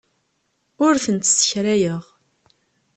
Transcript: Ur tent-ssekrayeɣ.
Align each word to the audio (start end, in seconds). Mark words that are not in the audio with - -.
Ur 0.85 0.95
tent-ssekrayeɣ. 1.03 2.03